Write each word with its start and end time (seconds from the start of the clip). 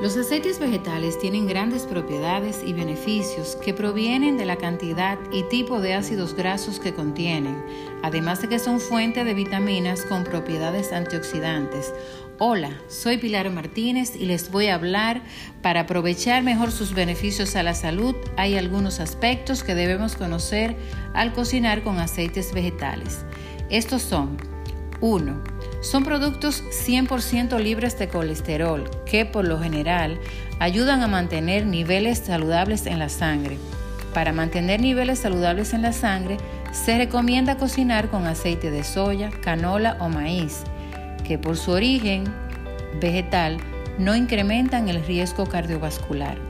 Los 0.00 0.16
aceites 0.16 0.60
vegetales 0.60 1.18
tienen 1.18 1.48
grandes 1.48 1.84
propiedades 1.84 2.62
y 2.64 2.72
beneficios 2.72 3.56
que 3.56 3.74
provienen 3.74 4.36
de 4.36 4.44
la 4.44 4.54
cantidad 4.54 5.18
y 5.32 5.42
tipo 5.42 5.80
de 5.80 5.94
ácidos 5.94 6.34
grasos 6.34 6.78
que 6.78 6.94
contienen, 6.94 7.60
además 8.04 8.40
de 8.40 8.48
que 8.48 8.60
son 8.60 8.78
fuente 8.78 9.24
de 9.24 9.34
vitaminas 9.34 10.04
con 10.04 10.22
propiedades 10.22 10.92
antioxidantes. 10.92 11.92
Hola, 12.38 12.80
soy 12.86 13.18
Pilar 13.18 13.50
Martínez 13.50 14.14
y 14.14 14.26
les 14.26 14.52
voy 14.52 14.68
a 14.68 14.76
hablar 14.76 15.20
para 15.62 15.80
aprovechar 15.80 16.44
mejor 16.44 16.70
sus 16.70 16.94
beneficios 16.94 17.56
a 17.56 17.64
la 17.64 17.74
salud. 17.74 18.14
Hay 18.36 18.56
algunos 18.56 19.00
aspectos 19.00 19.64
que 19.64 19.74
debemos 19.74 20.14
conocer 20.14 20.76
al 21.12 21.32
cocinar 21.32 21.82
con 21.82 21.98
aceites 21.98 22.54
vegetales. 22.54 23.24
Estos 23.68 24.02
son 24.02 24.36
1 25.00 25.57
son 25.80 26.04
productos 26.04 26.64
100% 26.64 27.58
libres 27.60 27.98
de 27.98 28.08
colesterol 28.08 28.88
que 29.06 29.24
por 29.24 29.46
lo 29.46 29.60
general 29.60 30.18
ayudan 30.58 31.02
a 31.02 31.08
mantener 31.08 31.66
niveles 31.66 32.18
saludables 32.18 32.86
en 32.86 32.98
la 32.98 33.08
sangre. 33.08 33.58
Para 34.12 34.32
mantener 34.32 34.80
niveles 34.80 35.20
saludables 35.20 35.74
en 35.74 35.82
la 35.82 35.92
sangre, 35.92 36.38
se 36.72 36.98
recomienda 36.98 37.56
cocinar 37.56 38.08
con 38.08 38.26
aceite 38.26 38.70
de 38.70 38.82
soya, 38.82 39.30
canola 39.42 39.96
o 40.00 40.08
maíz, 40.08 40.62
que 41.24 41.38
por 41.38 41.56
su 41.56 41.72
origen 41.72 42.24
vegetal 43.00 43.58
no 43.98 44.16
incrementan 44.16 44.88
el 44.88 45.04
riesgo 45.04 45.46
cardiovascular. 45.46 46.47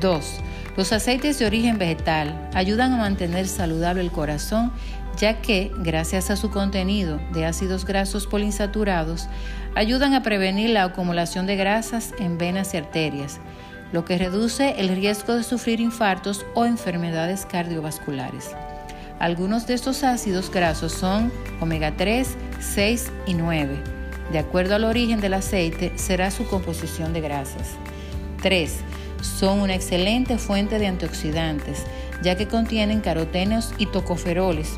2. 0.00 0.40
Los 0.76 0.92
aceites 0.92 1.38
de 1.38 1.46
origen 1.46 1.78
vegetal 1.78 2.48
ayudan 2.54 2.92
a 2.92 2.98
mantener 2.98 3.48
saludable 3.48 4.00
el 4.00 4.12
corazón 4.12 4.72
ya 5.18 5.40
que, 5.42 5.72
gracias 5.78 6.30
a 6.30 6.36
su 6.36 6.50
contenido 6.50 7.20
de 7.32 7.44
ácidos 7.44 7.84
grasos 7.84 8.26
poliinsaturados, 8.26 9.28
ayudan 9.74 10.14
a 10.14 10.22
prevenir 10.22 10.70
la 10.70 10.84
acumulación 10.84 11.46
de 11.46 11.56
grasas 11.56 12.14
en 12.18 12.38
venas 12.38 12.72
y 12.74 12.76
arterias, 12.76 13.40
lo 13.92 14.04
que 14.04 14.18
reduce 14.18 14.78
el 14.78 14.88
riesgo 14.88 15.34
de 15.34 15.42
sufrir 15.42 15.80
infartos 15.80 16.46
o 16.54 16.64
enfermedades 16.64 17.46
cardiovasculares. 17.46 18.50
Algunos 19.18 19.66
de 19.66 19.74
estos 19.74 20.04
ácidos 20.04 20.50
grasos 20.50 20.92
son 20.92 21.32
omega 21.60 21.96
3, 21.96 22.36
6 22.60 23.10
y 23.26 23.34
9. 23.34 23.76
De 24.30 24.38
acuerdo 24.38 24.76
al 24.76 24.84
origen 24.84 25.20
del 25.20 25.34
aceite, 25.34 25.92
será 25.96 26.30
su 26.30 26.46
composición 26.46 27.12
de 27.12 27.22
grasas. 27.22 27.70
3. 28.42 28.76
Son 29.20 29.60
una 29.60 29.74
excelente 29.74 30.38
fuente 30.38 30.78
de 30.78 30.86
antioxidantes, 30.86 31.84
ya 32.22 32.36
que 32.36 32.48
contienen 32.48 33.00
carotenos 33.00 33.72
y 33.78 33.86
tocoferoles, 33.86 34.76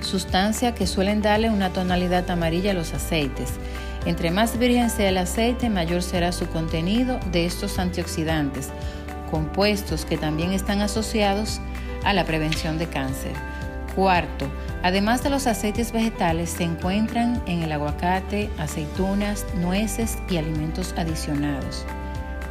sustancia 0.00 0.74
que 0.74 0.86
suelen 0.86 1.22
darle 1.22 1.50
una 1.50 1.72
tonalidad 1.72 2.30
amarilla 2.30 2.72
a 2.72 2.74
los 2.74 2.92
aceites. 2.94 3.54
Entre 4.06 4.30
más 4.30 4.58
virgen 4.58 4.90
sea 4.90 5.08
el 5.08 5.18
aceite, 5.18 5.70
mayor 5.70 6.02
será 6.02 6.30
su 6.32 6.46
contenido 6.46 7.18
de 7.32 7.46
estos 7.46 7.78
antioxidantes, 7.78 8.68
compuestos 9.30 10.04
que 10.04 10.18
también 10.18 10.52
están 10.52 10.80
asociados 10.82 11.60
a 12.04 12.12
la 12.12 12.24
prevención 12.24 12.78
de 12.78 12.86
cáncer. 12.86 13.32
Cuarto, 13.94 14.46
además 14.82 15.22
de 15.22 15.30
los 15.30 15.46
aceites 15.46 15.92
vegetales, 15.92 16.50
se 16.50 16.64
encuentran 16.64 17.42
en 17.46 17.62
el 17.62 17.72
aguacate, 17.72 18.50
aceitunas, 18.58 19.46
nueces 19.56 20.18
y 20.28 20.36
alimentos 20.36 20.94
adicionados. 20.98 21.86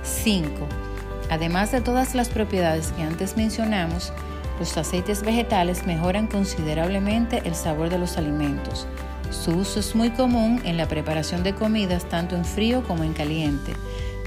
5. 0.03 0.49
Además 1.29 1.71
de 1.71 1.81
todas 1.81 2.15
las 2.15 2.29
propiedades 2.29 2.91
que 2.91 3.03
antes 3.03 3.37
mencionamos, 3.37 4.13
los 4.59 4.77
aceites 4.77 5.23
vegetales 5.23 5.85
mejoran 5.85 6.27
considerablemente 6.27 7.41
el 7.45 7.55
sabor 7.55 7.89
de 7.89 7.97
los 7.97 8.17
alimentos. 8.17 8.87
Su 9.31 9.51
uso 9.51 9.79
es 9.79 9.95
muy 9.95 10.11
común 10.11 10.61
en 10.63 10.77
la 10.77 10.87
preparación 10.87 11.43
de 11.43 11.55
comidas 11.55 12.07
tanto 12.07 12.35
en 12.35 12.45
frío 12.45 12.83
como 12.83 13.03
en 13.03 13.13
caliente. 13.13 13.73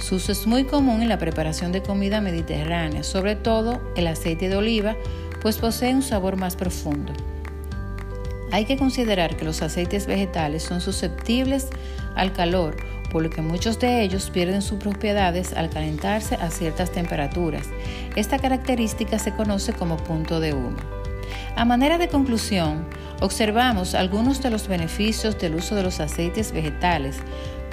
Su 0.01 0.17
uso 0.17 0.33
es 0.33 0.47
muy 0.47 0.65
común 0.65 1.01
en 1.01 1.09
la 1.09 1.19
preparación 1.19 1.71
de 1.73 1.83
comida 1.83 2.21
mediterránea, 2.21 3.05
sobre 3.05 3.37
todo 3.37 3.81
el 3.97 4.09
aceite 4.09 4.49
de 4.49 4.57
oliva, 4.57 4.97
pues 5.41 5.59
posee 5.59 5.95
un 5.95 6.03
sabor 6.03 6.37
más 6.37 6.57
profundo. 6.57 7.13
Hay 8.53 8.65
que 8.65 8.77
considerar 8.77 9.37
que 9.37 9.45
los 9.45 9.63
aceites 9.63 10.07
vegetales 10.07 10.63
son 10.63 10.81
susceptibles 10.81 11.69
al 12.15 12.33
calor, 12.33 12.77
por 13.17 13.23
lo 13.23 13.31
que 13.31 13.41
muchos 13.41 13.79
de 13.79 14.03
ellos 14.03 14.29
pierden 14.29 14.61
sus 14.61 14.79
propiedades 14.79 15.55
al 15.55 15.71
calentarse 15.71 16.35
a 16.35 16.51
ciertas 16.51 16.93
temperaturas. 16.93 17.67
Esta 18.15 18.39
característica 18.39 19.19
se 19.19 19.35
conoce 19.35 19.73
como 19.73 19.97
punto 19.97 20.39
de 20.39 20.53
humo. 20.53 20.77
A 21.57 21.65
manera 21.65 21.97
de 21.97 22.09
conclusión, 22.09 22.87
observamos 23.23 23.95
algunos 23.95 24.43
de 24.43 24.51
los 24.51 24.69
beneficios 24.69 25.39
del 25.39 25.55
uso 25.55 25.75
de 25.75 25.85
los 25.85 25.99
aceites 25.99 26.53
vegetales. 26.53 27.17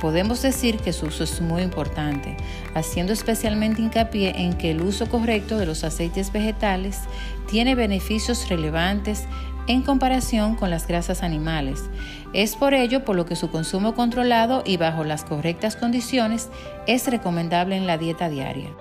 Podemos 0.03 0.41
decir 0.41 0.80
que 0.80 0.91
su 0.91 1.06
uso 1.06 1.24
es 1.24 1.40
muy 1.40 1.62
importante, 1.62 2.36
haciendo 2.74 3.14
especialmente 3.14 3.81
hincapié 3.81 4.34
en 4.36 4.52
que 4.52 4.72
el 4.72 4.81
uso 4.81 5.08
correcto 5.08 5.58
de 5.58 5.66
los 5.66 5.86
aceites 5.86 6.34
vegetales 6.34 7.00
tiene 7.47 7.74
beneficios 7.74 8.50
relevantes 8.50 9.24
en 9.68 9.81
comparación 9.81 10.56
con 10.58 10.69
las 10.69 10.88
grasas 10.88 11.24
animales. 11.24 11.86
Es 12.34 12.58
por 12.58 12.74
ello 12.74 13.06
por 13.06 13.16
lo 13.16 13.25
que 13.25 13.38
su 13.38 13.50
consumo 13.50 13.96
controlado 13.96 14.62
y 14.66 14.75
bajo 14.75 15.06
las 15.06 15.24
correctas 15.24 15.78
condiciones 15.78 16.50
es 16.86 17.08
recomendable 17.08 17.78
en 17.78 17.88
la 17.88 17.97
dieta 17.97 18.28
diaria. 18.28 18.72